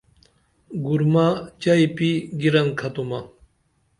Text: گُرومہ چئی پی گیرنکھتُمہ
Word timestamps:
گُرومہ 0.85 1.25
چئی 1.61 1.85
پی 1.95 2.09
گیرنکھتُمہ 2.39 3.19